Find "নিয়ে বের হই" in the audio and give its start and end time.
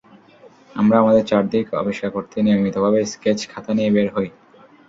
3.73-4.29